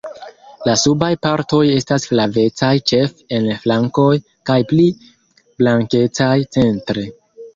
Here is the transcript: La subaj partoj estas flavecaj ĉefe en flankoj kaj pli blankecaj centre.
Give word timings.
La 0.67 0.73
subaj 0.83 1.09
partoj 1.25 1.59
estas 1.73 2.07
flavecaj 2.11 2.71
ĉefe 2.91 3.27
en 3.39 3.45
flankoj 3.65 4.09
kaj 4.51 4.57
pli 4.71 4.87
blankecaj 5.61 6.33
centre. 6.57 7.07